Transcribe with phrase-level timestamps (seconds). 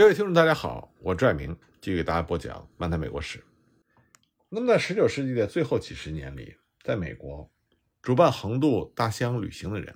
[0.00, 3.38] 各位听众，大家好，我拽明继续给大家播讲《漫谈美国史》。
[4.48, 7.52] 那么，在19世纪的最后几十年里，在美国，
[8.00, 9.94] 主办横渡大西洋旅行的人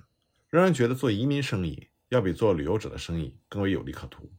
[0.51, 4.31] 仍然觉得做移民生意要比做旅游者的生意更为有利可图，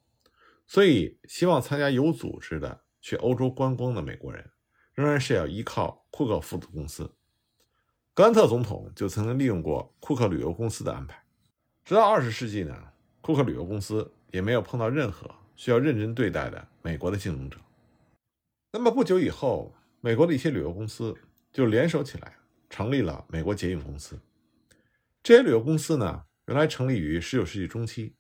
[0.69, 4.49] 所以希望参加有组织的去欧洲观光的美国人，
[4.95, 7.13] 仍然是要依靠库克父子公司。
[8.15, 11.25] 格兰特总统就曾经利用过库克旅游公司的安排。
[11.85, 17.59] 直到20世纪呢，库克旅游公司也没有碰到任何需要认真对待的美国的竞争者。
[18.73, 21.17] 那么不久以后，美国的一些旅游公司
[21.53, 22.37] 就联手起来，
[22.69, 24.19] 成立了美国捷运公司。
[25.23, 28.15] 这些旅游公司呢，原来成立于19世纪中期，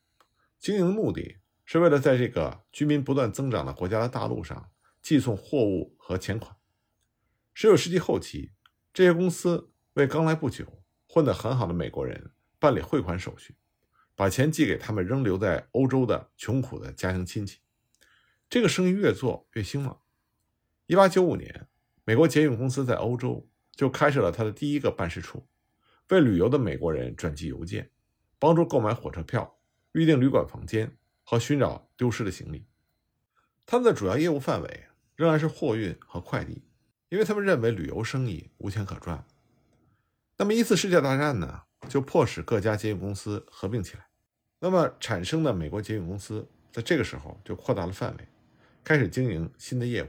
[0.58, 4.70] 经营的目的是为了在这个居民不断增长的国家的大陆上
[5.02, 6.56] 寄送货物和钱款。
[7.54, 8.52] 19世纪后期，
[8.92, 13.54] 这些公司为刚来不久、混得很好的美国人办理汇款手续，
[14.16, 17.60] 把钱寄给他们仍留在欧洲的穷苦的家庭亲戚。
[18.50, 20.00] 这个生意越做越兴旺。
[20.88, 21.68] 1895年，
[22.04, 25.46] 美国捷运公司在欧洲就开设了它的第一个办事处，
[26.08, 27.90] 为旅游的美国人转寄邮件，
[28.38, 29.58] 帮助购买火车票、
[29.92, 32.66] 预订旅馆房间和寻找丢失的行李。
[33.66, 34.84] 他们的主要业务范围
[35.16, 36.62] 仍然是货运和快递，
[37.08, 39.26] 因为他们认为旅游生意无钱可赚。
[40.38, 44.06] 那么一次世界大战呢，就迫使各家捷运公司合并起来。
[44.58, 48.28] 那么产生的美国捷运公司在这个时候就扩大了范围，
[48.82, 50.08] 开始经营新的业务。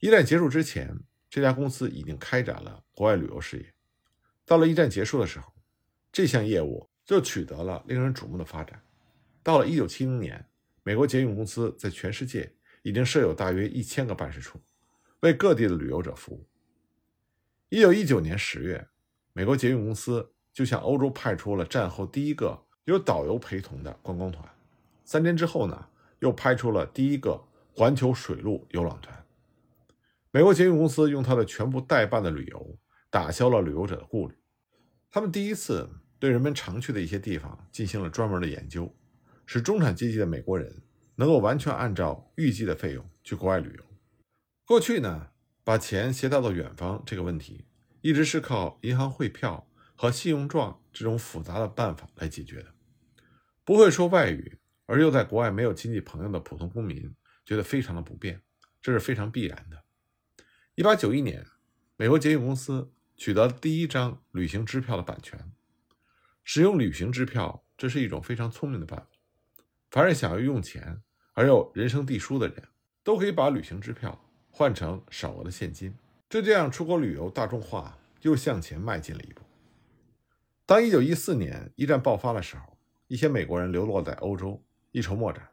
[0.00, 0.98] 一战结束之前，
[1.30, 3.74] 这家公司已经开展了国外旅游事业。
[4.44, 5.52] 到了一战结束的时候，
[6.12, 8.82] 这项业务就取得了令人瞩目的发展。
[9.42, 10.48] 到了1970年，
[10.82, 14.60] 美国捷运公司在全世界已经设有大约一千个办事处，
[15.20, 16.46] 为各地的旅游者服务。
[17.70, 18.88] 1919年10月。
[19.36, 24.48] 美国捷运公司就向欧洲派出了战后第一个有导游陪同的观光团。
[25.04, 25.88] 三天之后呢，
[26.20, 29.26] 又派出了第一个环球水陆游览团。
[30.30, 32.78] 美国捷运公司用它的全部代办的旅游，
[33.10, 34.34] 打消了旅游者的顾虑。
[35.10, 38.94] 他们第一次对人们常去的一些地方进行了专门的研究，
[39.44, 40.82] 使中产阶级的美国人
[41.16, 43.84] 能够完全按照预计的费用去国外旅游。
[44.64, 45.28] 过去呢，
[45.62, 47.66] 把钱携带到远方这个问题。
[48.00, 52.74] 一直是靠银行汇票和信用状这种复杂的办法来解决的。
[53.64, 57.14] 不会说外语而又在国外没有亲戚朋友的普通公民
[57.46, 58.42] 觉得非常的不便，
[58.82, 59.84] 这是非常必然的。
[60.74, 61.46] 一八九一年，
[61.96, 65.52] 美国捷运公司取得第一张旅行支票的版权。
[66.42, 69.06] 使用旅行支票，这是一种非常聪明的办法。
[69.90, 71.00] 凡是想要用钱
[71.32, 72.68] 而又人生地疏的人，
[73.02, 75.94] 都可以把旅行支票换成少额的现金。
[76.28, 79.43] 就这样，出国旅游大众化又向前迈进了一步。
[80.66, 85.50] 当1914年一战爆发的时候，一些美国人流落在欧洲，一筹莫展。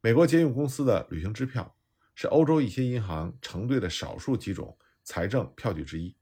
[0.00, 1.76] 美国捷运公司的旅行支票
[2.16, 6.16] 是欧洲一些银行承兑的少数几种财政票据之一。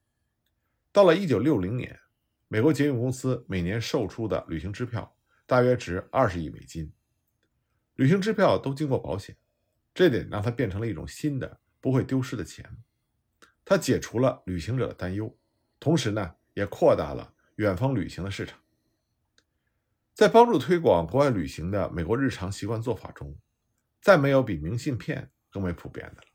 [0.92, 1.98] 到了1960年，
[2.48, 5.16] 美国捷运公司每年售出的旅行支票
[5.46, 6.92] 大约值20亿美金。
[7.94, 9.34] 旅行支票都经过保险，
[9.94, 12.66] 这点让它变成了一种新的、不会丢失的钱。
[13.64, 15.34] 它解除了旅行者的担忧，
[15.78, 18.58] 同时呢，也扩大了远方旅行的市场。
[20.14, 23.38] 在帮助推广国外旅行的美国日常习惯做法中，
[24.00, 26.28] 再没有比明信片更为普遍的了。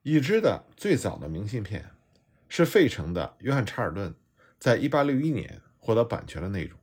[0.00, 1.90] 已知的最早的明信片
[2.48, 4.14] 是费城的约翰·查尔顿
[4.58, 6.80] 在1861年获得版权的内容。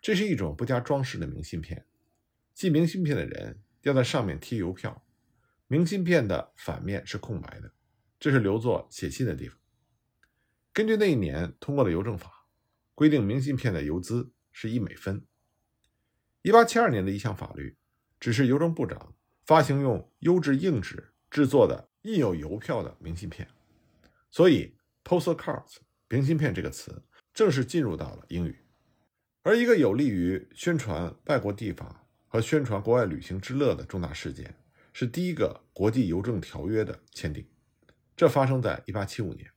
[0.00, 1.84] 这是一种不加装饰的明信片，
[2.54, 5.04] 寄明信片的人要在上面贴邮票，
[5.66, 7.72] 明信片的反面是空白的。
[8.20, 9.58] 这是留作写信的地方。
[10.72, 12.41] 根据那一年通过的邮政法
[12.94, 15.24] 规定，明信片的邮资是一美分。
[16.42, 17.76] 一八七二年的一项法律，
[18.18, 19.14] 指示邮政部长
[19.44, 23.48] 发行用优质硬纸制作的印有邮票的明信片。
[24.30, 25.76] 所以 postcards
[26.08, 28.64] 明信片这个词正式进入到了英语。
[29.42, 34.54] 而一个有利于宣传外国地方和宣传国外旅行之乐的重大事件，
[34.92, 37.46] 是第一个国际邮政条约的签订。
[38.16, 39.50] 这发生在1875年。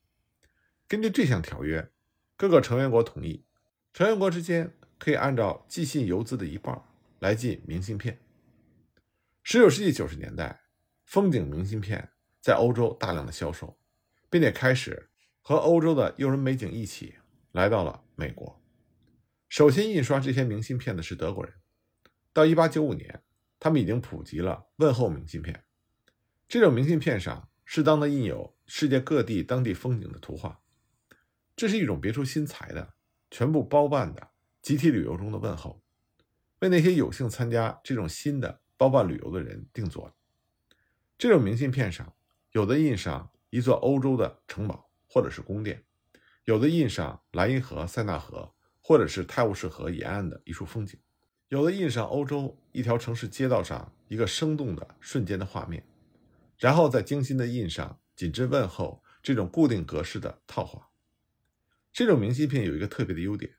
[0.88, 1.92] 根据这项条约，
[2.38, 3.46] 各个成员国同意，
[3.94, 6.82] 成员国之间可以按照寄信邮资的一半
[7.20, 8.20] 来寄明信片。
[9.46, 10.62] 19世纪90年代，
[11.04, 12.10] 风景明信片
[12.42, 13.78] 在欧洲大量的销售，
[14.30, 15.10] 并且开始
[15.42, 17.16] 和欧洲的诱人美景一起
[17.52, 18.62] 来到了美国。
[19.48, 21.54] 首先印刷这些明信片的是德国人。
[22.34, 23.24] 到1895年，
[23.60, 25.64] 他们已经普及了问候明信片。
[26.48, 27.50] 这种明信片上。
[27.68, 30.62] 适当的印有世界各地当地风景的图画，
[31.56, 32.94] 这是一种别出心裁的、
[33.32, 34.32] 全部包办的
[34.62, 35.82] 集体旅游中的问候，
[36.60, 40.14] 为那些有幸参加这种新的包办旅游的人定做的。
[41.18, 42.14] 这种明信片上，
[42.52, 45.86] 有的印上一座欧洲的城堡或者是宫殿，
[46.44, 51.00] 有的印上莱茵河、塞纳河或者是泰晤士河沿岸的一处风景，
[51.48, 55.82] 有的印上欧洲一条城市街道上一个生动的瞬间的画面，
[56.58, 60.90] 然后再精心的印上紧致问候这种固定格式的套话。
[61.96, 63.56] 这种明信片有一个特别的优点，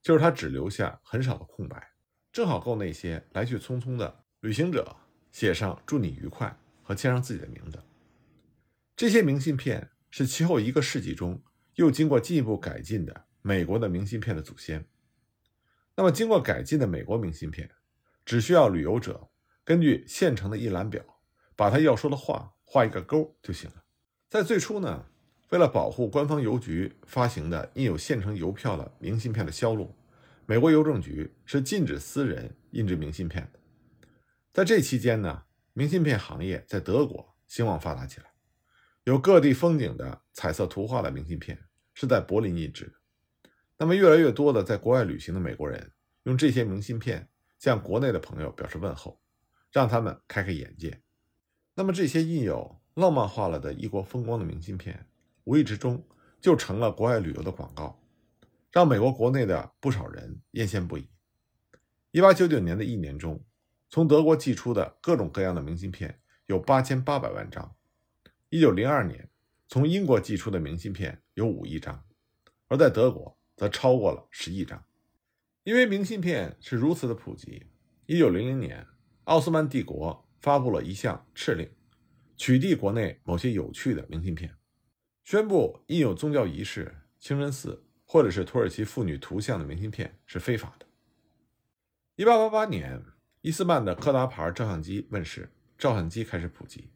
[0.00, 1.94] 就是它只留下很少的空白，
[2.30, 4.94] 正好够那些来去匆匆的旅行者
[5.32, 7.82] 写上“祝你愉快”和签上自己的名字。
[8.94, 11.42] 这些明信片是其后一个世纪中
[11.74, 14.86] 又经过进一步改进的美国的明信片的祖先。
[15.96, 17.68] 那么，经过改进的美国明信片，
[18.24, 19.28] 只需要旅游者
[19.64, 21.02] 根据现成的一览表，
[21.56, 23.82] 把他要说的话画一个勾就行了。
[24.30, 25.06] 在最初呢。
[25.52, 29.94] 为了保护官方邮局发行的印有现成邮票的明信片的销路，
[30.46, 33.58] 美国邮政局是禁止私人印制明信片的。
[34.50, 35.42] 在这期间呢，
[35.74, 38.32] 明信片行业在德国兴旺发达起来，
[39.04, 41.58] 有各地风景的彩色图画的明信片
[41.92, 42.92] 是在柏林印制的。
[43.76, 47.28] 那么，越来越多的在国外旅行的美国人用这些明信片
[47.58, 49.20] 向国内的朋友表示问候，
[49.70, 51.02] 让他们开开眼界。
[51.74, 55.08] 那么，这些印有浪漫化了的异国风光的明信片。
[55.44, 56.06] 无意之中
[56.40, 58.00] 就成了国外旅游的广告，
[58.70, 61.08] 让美国国内的不少人艳羡不已。
[62.10, 63.44] 一八九九年的一年中，
[63.88, 67.74] 从德国寄出的各种各样的明信片有八千八百万张；
[68.50, 69.30] 一九零二年，
[69.68, 72.04] 从英国寄出的明信片有五亿张，
[72.68, 74.84] 而在德国则超过了十亿张。
[75.64, 77.66] 因为明信片是如此的普及，
[78.06, 78.86] 一九零零年，
[79.24, 81.70] 奥斯曼帝国发布了一项敕令，
[82.36, 84.54] 取缔国内某些有趣的明信片。
[85.24, 90.86] 宣布印有宗教仪式、清真寺或者是土耳其妇女图像的明信片是非法的。
[92.16, 93.00] 一八八八年，
[93.40, 95.48] 伊斯曼的柯达牌照相机问世，
[95.78, 96.90] 照相机开始普及，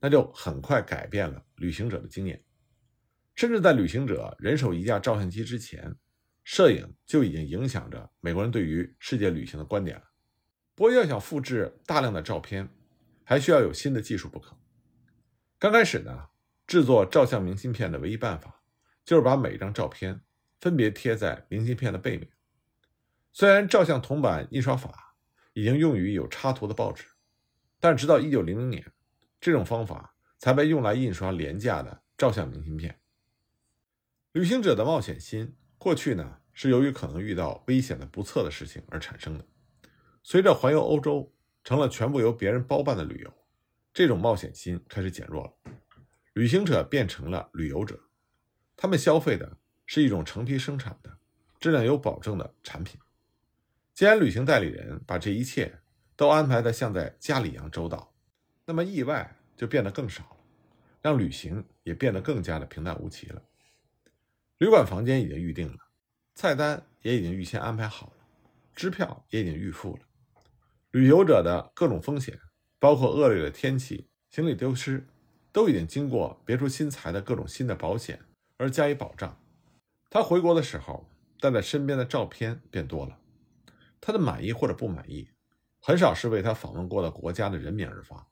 [0.00, 2.42] 那就很快改变了旅行者的经验。
[3.34, 5.96] 甚至在旅行者人手一架照相机之前，
[6.44, 10.04] 摄影就已经影响着美国人对于世界旅行的观点了。
[10.76, 12.68] 不过，要想复制大量的照片，
[13.24, 14.56] 还需要有新的技术不可。
[15.58, 16.28] 刚开始呢。
[16.66, 18.62] 制作照相明信片的唯一办法，
[19.04, 20.22] 就是把每一张照片
[20.60, 22.28] 分别贴在明信片的背面。
[23.32, 25.16] 虽然照相铜版印刷法
[25.52, 27.04] 已经用于有插图的报纸，
[27.80, 28.92] 但直到1900年，
[29.40, 33.00] 这种方法才被用来印刷廉价的照相明信片。
[34.32, 39.44] 旅行者的冒险心，过去呢是由于可能遇到危险的不测的事情而产生的。
[40.22, 43.32] 随着环游欧洲成了全部由别人包办的旅游，
[43.92, 45.72] 这种冒险心开始减弱了。
[46.34, 48.00] 旅行者变成了旅游者，
[48.76, 51.18] 他们消费的是一种成批生产的、
[51.60, 53.00] 质量有保证的产品。
[53.92, 55.78] 既然旅行代理人把这一切
[56.16, 58.12] 都安排的像在家里一样周到，
[58.64, 60.36] 那么意外就变得更少了，
[61.00, 63.40] 让旅行也变得更加的平淡无奇了。
[64.58, 65.78] 旅馆房间已经预定了，
[66.34, 68.26] 菜单也已经预先安排好了，
[68.74, 70.02] 支票也已经预付了。
[70.90, 72.40] 旅游者的各种风险，
[72.80, 75.06] 包括恶劣的天气、行李丢失。
[75.54, 78.18] 都已经经过别出心裁的各种新的保险
[78.56, 79.40] 而加以保障。
[80.10, 81.08] 他回国的时候
[81.38, 83.16] 带在身边的照片变多了，
[84.00, 85.28] 他的满意或者不满意，
[85.78, 88.26] 很少是为他访问过的国家的人民而发，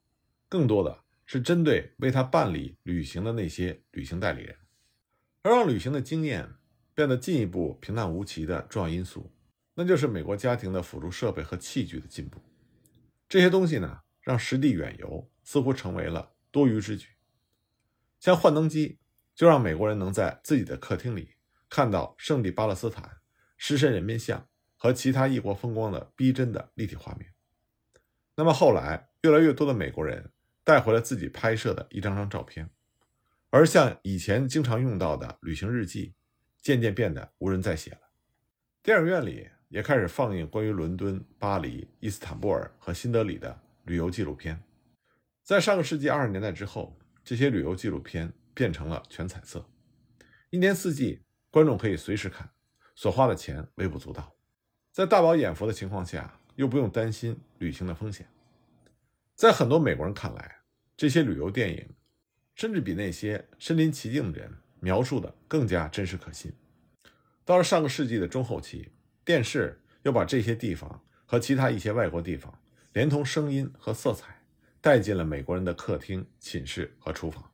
[0.49, 4.57] 更多的是针对为他办理旅行的那些旅行代理人。
[5.43, 6.49] 而让旅行的经验
[6.93, 9.31] 变得进一步平淡无奇的重要因素，
[9.75, 12.41] 那就是美国家庭的辅助设备和器具的进步。
[13.29, 17.09] 这些东西呢，让实地远游似乎成为了多余之举。
[18.21, 19.01] 像幻灯机，
[19.35, 21.35] 就让美国人能在自己的客厅里
[21.69, 23.19] 看到圣地巴勒斯坦
[23.57, 27.33] 狮身人面像和其他异国风光的逼真的立体画面。
[28.37, 30.31] 那么后来，越来越多的美国人
[30.63, 32.71] 带回了自己拍摄的一张张照片，
[33.51, 36.15] 而像以前经常用到的旅行日记，
[36.61, 37.99] 渐渐变得无人再写了。
[38.83, 44.63] 电影院里也开始放映关于伦敦、巴黎、伊斯坦布尔和新德里的旅游纪录片。
[45.53, 46.99] 在上个世纪二十年代之后。
[47.23, 49.69] 这些旅游纪录片变成了全彩色，
[50.49, 52.51] 一年四季，观众可以随时看，
[52.97, 54.35] 所花的钱微不足道，
[54.91, 58.27] 在大饱眼福的情况下，又不用担心旅行的风险。
[59.37, 60.57] 在很多美国人看来，
[60.97, 61.87] 这些旅游电影
[62.57, 66.51] 甚至比那些身临其境的人描述的更加真实可信。
[67.45, 68.91] 到了上个世纪的中后期，
[69.23, 72.59] 电视又把这些地方和其他一些外国地方，
[72.95, 74.42] 连同声音和色彩。
[74.83, 77.53] 带进了美国人的客厅、寝室和厨房，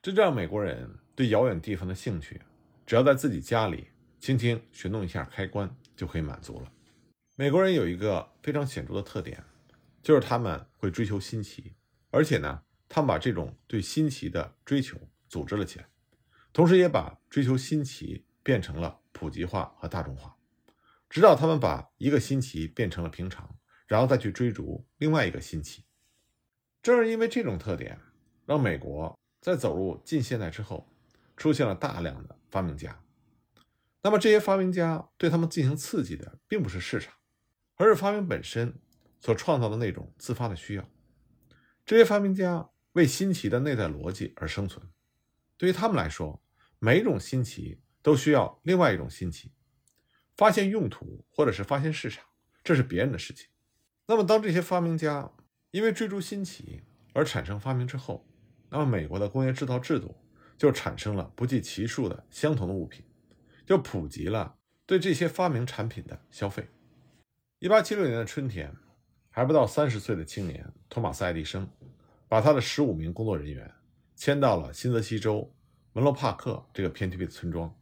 [0.00, 2.40] 这让美国人对遥远地方的兴趣，
[2.86, 3.88] 只要在自己家里
[4.20, 6.72] 轻轻旋动一下开关就可以满足了。
[7.34, 9.42] 美国人有一个非常显著的特点，
[10.04, 11.74] 就是他们会追求新奇，
[12.10, 14.96] 而且呢，他们把这种对新奇的追求
[15.28, 15.88] 组织了起来，
[16.52, 20.36] 同时也把追求新奇变成了普及化和大众化，
[21.10, 23.58] 直到他们把一个新奇变成了平常，
[23.88, 25.82] 然后再去追逐另外一个新奇。
[26.82, 27.98] 正是因为这种特点，
[28.46, 30.88] 让美国在走入近现代之后，
[31.36, 33.02] 出现了大量的发明家。
[34.02, 37.14] 那么这些发明家对他们进行刺激的，并不是市场，
[37.74, 38.80] 而是发明本身
[39.20, 40.88] 所创造的那种自发的需要。
[41.84, 44.86] 这些发明家为新奇的内在逻辑而生存。
[45.56, 46.40] 对于他们来说，
[46.78, 49.52] 每一种新奇都需要另外一种新奇。
[50.36, 52.24] 发现用途或者是发现市场，
[52.62, 53.48] 这是别人的事情。
[54.06, 55.32] 那么当这些发明家
[55.70, 56.82] 因为追逐新奇
[57.12, 58.26] 而产生发明之后，
[58.70, 60.14] 那么美国的工业制造制度
[60.56, 63.04] 就产生了不计其数的相同的物品。
[63.66, 64.56] 就普及了
[64.86, 66.66] 对这些发明产品的消费。
[67.58, 68.74] 一八七六年的春天，
[69.28, 71.68] 还不到三十岁的青年托马斯·爱迪生，
[72.28, 73.70] 把他的十五名工作人员
[74.16, 75.54] 迁到了新泽西州
[75.92, 77.78] 门罗帕克这个偏僻的村庄。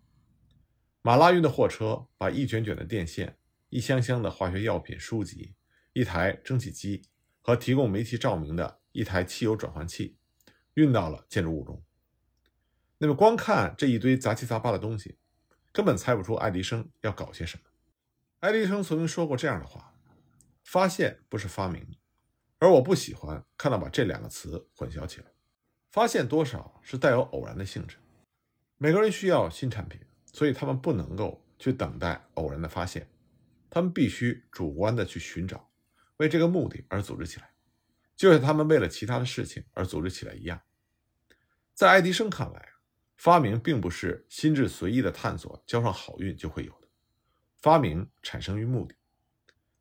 [1.02, 3.37] 马拉运的货车把一卷卷的电线、
[3.69, 5.55] 一箱箱的化学药品、书籍、
[5.93, 7.02] 一台蒸汽机
[7.47, 10.19] 和提供煤气照明的一台汽油转换器
[10.75, 11.81] 运到了建筑物中。
[12.99, 15.17] 那么，光看这一堆杂七杂八的东西。
[15.71, 17.62] 根本猜不出爱迪生要搞些什么。
[18.41, 19.95] 爱迪生曾经说过这样的话
[20.65, 21.87] ：“发现不是发明，
[22.59, 25.26] 而我不喜欢看到把这两个词混淆起来。
[25.91, 27.99] 发现多少是带有偶然的性质。
[28.79, 30.00] 每个人需要新产品，
[30.33, 33.07] 所以他们不能够去等待偶然的发现，
[33.71, 35.69] 他们必须主观的去寻找，
[36.18, 37.50] 为这个目的而组织起来，
[38.16, 40.61] 就像他们为了其他的事情而组织起来一样。
[41.75, 42.70] 在爱迪生看来。”
[43.16, 46.88] 发明并不是心智随意的探索，交上好运就会有的。
[47.56, 48.94] 发明产生于目的。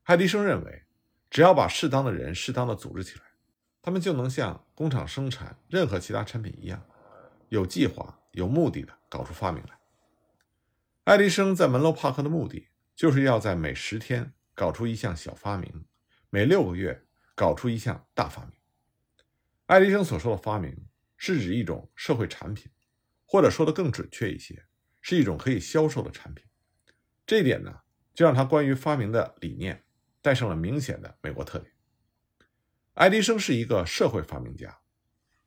[0.03, 0.85] 爱迪生认为，
[1.29, 3.25] 只要把适当的人适当的组织起来，
[3.81, 6.81] 他们就能像工厂生产任何其他产品一样，
[7.49, 9.77] 有计划、有目的的搞出发明来。
[11.03, 15.83] 爱迪生在门罗帕克的目的，就是要在每十天搞出一项小发明，
[16.35, 17.01] 每六个月
[17.33, 18.51] 搞出一项大发明。
[19.67, 22.69] 爱迪生所说的发明，是指一种社会产品。
[23.23, 24.65] 或者说的更准确一些，
[24.99, 26.45] 是一种可以销售的产品。
[27.25, 27.73] 这一点呢，
[28.13, 29.85] 就让他关于发明的理念
[30.21, 31.71] 带上了明显的美国特点。
[32.95, 34.77] 爱迪生是一个社会发明家，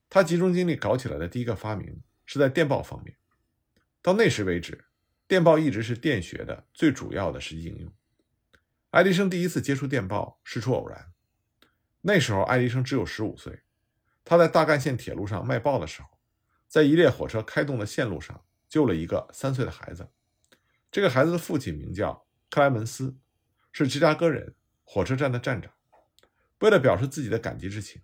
[0.09, 3.14] 他集中精力搞起来的第一个发明是在电报方面。
[4.00, 4.87] 到那时为止，
[5.26, 7.92] 电报一直是电学的最主要的实际应用。
[8.90, 11.12] 爱迪生第一次接触电报是出偶然，
[12.00, 13.61] 那时候爱迪生只有十五岁，
[14.25, 16.09] 他在大干线铁路上卖报的时候。
[16.66, 20.11] 在一列火车开动的线路上，救了一个三岁的孩子。
[20.90, 23.16] 这个孩子的父亲名叫克莱门斯，
[23.73, 24.54] 是芝加哥人，
[24.85, 25.73] 火车站的站长。
[26.61, 28.02] 为了表示自己的感激之情，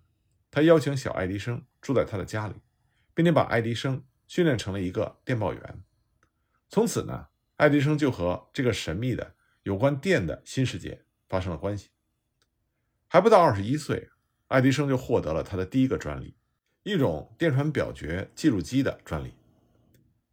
[0.51, 2.55] 他邀请小爱迪生住在他的家里，
[3.13, 5.83] 并且把爱迪生训练成了一个电报员。
[6.71, 9.34] 从此呢，爱迪生就和这个神秘的
[9.65, 11.91] 有关电的新世界发生了关系。
[13.09, 14.09] 还不到二十一岁，
[14.47, 16.37] 爱迪生就获得了他的第一个专利。
[16.83, 19.35] 一种电传表决记录机的专利，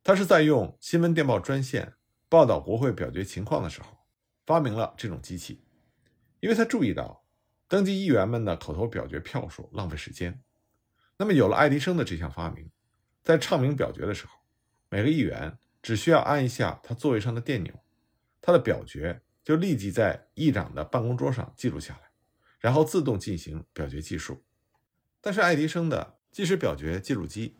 [0.03, 1.93] 他是在用新闻电报专线
[2.27, 3.97] 报道国会表决情况的时候
[4.45, 5.63] 发明了这种机器，
[6.41, 7.23] 因为他注意到
[7.69, 10.43] 登记议员们的口头表决票数浪费时间。
[11.15, 12.69] 那么有了爱迪生的这项发明，
[13.23, 14.33] 在唱名表决的时候，
[14.89, 17.80] 每个议员只需要按一下他座位上的电钮，
[18.41, 22.11] 他的表决就立即在议长的办公桌上记录下来，
[22.59, 24.43] 然后自动进行表决计数。
[25.21, 27.55] 但是爱迪生的即时表决记录机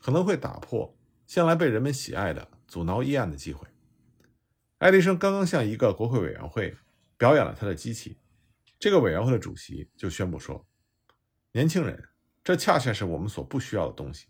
[0.00, 0.94] 可能会打破
[1.26, 3.66] 向来被人们喜爱的阻挠议案的机会。
[4.78, 6.76] 爱迪生刚刚向一个国会委员会
[7.16, 8.18] 表演了他的机器，
[8.78, 10.66] 这个委员会的主席就宣布说
[11.52, 12.10] ：“年轻人，
[12.44, 14.28] 这恰恰是我们所不需要的东西。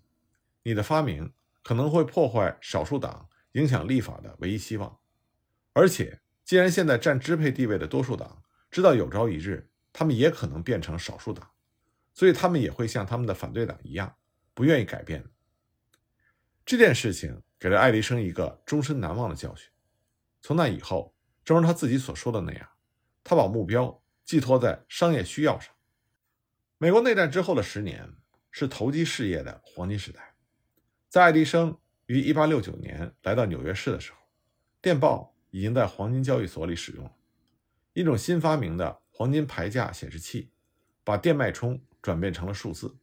[0.62, 4.98] 你的发明可能会破坏少数党影响立法的唯一希望。
[5.78, 11.48] 而且，既然现在占支配地位的多数党知道有朝一日他们也可能变成少数党。”
[12.12, 14.16] 所以他们也会像他们的反对党一样，
[14.52, 15.24] 不愿意改变。
[16.66, 19.70] 这件事情给了爱迪生一个终身难忘的教训。
[20.40, 22.68] 从那以后，正如他自己所说的那样，
[23.22, 25.72] 他把目标寄托在商业需要上。
[26.76, 28.12] 美国内战之后的十年
[28.50, 30.34] 是投机事业的黄金时代。
[31.08, 34.18] 在爱迪生于1869年来到纽约市的时候，
[34.82, 37.12] 电报已经在黄金交易所里使用了
[37.92, 40.50] 一种新发明的黄金牌价显示器，
[41.04, 41.80] 把电脉冲。
[42.00, 42.96] 转变成了数字，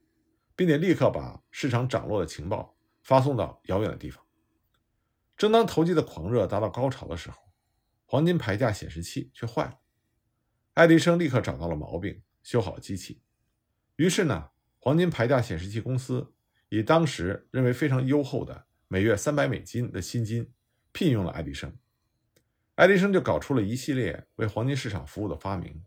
[0.55, 4.25] 并且立刻把市场涨落的情报发送到遥远的地方。
[5.35, 7.37] 正当投机的狂热达到高潮的时候，
[8.05, 9.79] 黄金牌价显示器却坏了。
[10.75, 13.21] 爱迪生立刻找到了毛病，修好了机器。
[13.97, 16.33] 于是呢，黄金牌价显示器公司
[16.69, 20.53] 以当时认为非常优厚的每月三百美金的薪金
[20.93, 21.77] 聘用了爱迪生。
[22.75, 25.85] 爱迪生就搞出了一系列为黄金市场服务的发明。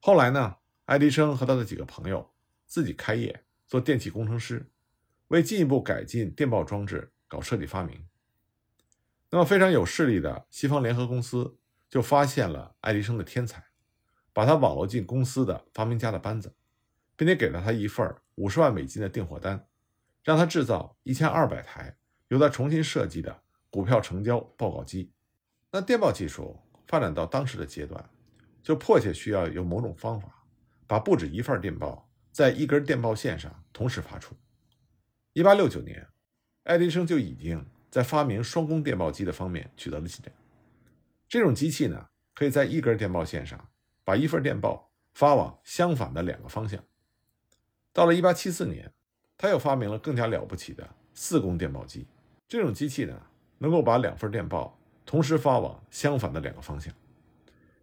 [0.00, 2.34] 后来呢，爱迪生和他的几个朋友
[2.66, 4.72] 自己开业做电气工程师，
[5.28, 8.08] 为进一步改进电报装置搞设计发明。
[9.30, 11.58] 那么非常有势力的西方联合公司
[11.88, 13.64] 就发现了爱迪生的天才，
[14.32, 16.56] 把他网罗进公司的发明家的班子，
[17.14, 19.68] 并且给了他一份五十万美金的订货单，
[20.24, 21.96] 让他制造一千二百台
[22.28, 25.12] 由他重新设计的股票成交报告机。
[25.74, 28.08] 那电报技术发展到当时的阶段，
[28.62, 30.44] 就迫切需要有某种方法，
[30.86, 34.36] 把不止一份电报在一根电报线上同时发出。
[35.32, 36.06] 一八六九年，
[36.62, 37.66] 爱迪生就已经。
[37.90, 40.32] 在发明双工电报机的方面取得了进展。
[41.28, 43.68] 这种机器呢，可以在一根电报线上
[44.02, 46.82] 把一份电报发往相反的两个方向。
[47.92, 48.92] 到了1874年，
[49.38, 52.08] 他又发明了更加了不起的四工电报机。
[52.48, 53.26] 这种机器呢，
[53.58, 56.92] 能够把两份电报同时发往相反的两个方向。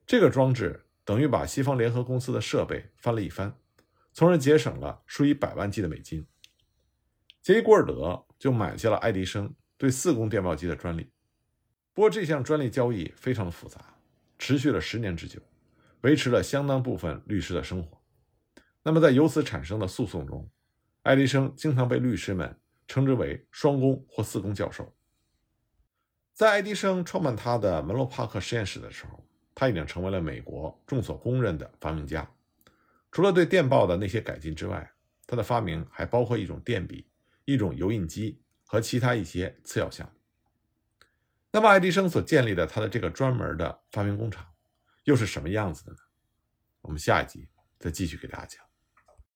[0.05, 3.55] 这个装置等于把西方联合公司的设备翻了一番，
[4.13, 6.25] 从而节省了数以百万计的美金。
[7.41, 9.53] 杰伊·古尔德就买下了爱迪生。
[9.77, 11.09] 对四宫电报机的专利，
[11.91, 13.83] 不过这项专利交易非常的复杂，
[14.37, 15.41] 持续了十年之久，
[16.01, 17.99] 维持了相当部分律师的生活。
[18.83, 20.47] 那么在由此产生的诉讼中，
[21.01, 22.55] 爱迪生经常被律师们
[22.87, 24.95] 称之为“双工”或“四工”教授。
[26.33, 29.23] 在爱迪生创办他的门罗帕克实验室的时候，
[29.53, 32.29] 他已经成为了美国众所公认的发明家。
[33.11, 34.91] 除了对电报的那些改进之外，
[35.27, 37.07] 他的发明还包括一种电笔、
[37.45, 38.39] 一种油印机。
[38.71, 40.13] 和其他一些次要项目。
[41.51, 44.47] 那么，爱迪生所建立的他的这个专门的发明工厂，
[45.03, 45.97] 又是什么样子的呢？
[46.79, 48.70] 我们下一集再继续给大家讲。